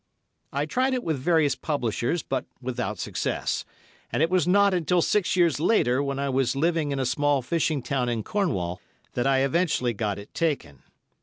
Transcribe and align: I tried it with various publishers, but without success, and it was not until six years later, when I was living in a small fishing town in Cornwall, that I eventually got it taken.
I 0.51 0.65
tried 0.65 0.95
it 0.95 1.03
with 1.03 1.19
various 1.19 1.53
publishers, 1.53 2.23
but 2.23 2.45
without 2.59 2.97
success, 2.97 3.65
and 4.11 4.23
it 4.23 4.31
was 4.31 4.47
not 4.47 4.73
until 4.73 4.99
six 5.03 5.35
years 5.35 5.59
later, 5.59 6.01
when 6.01 6.17
I 6.17 6.27
was 6.27 6.55
living 6.55 6.91
in 6.91 6.97
a 6.97 7.05
small 7.05 7.43
fishing 7.43 7.83
town 7.83 8.09
in 8.09 8.23
Cornwall, 8.23 8.81
that 9.13 9.27
I 9.27 9.41
eventually 9.43 9.93
got 9.93 10.17
it 10.17 10.33
taken. 10.33 10.81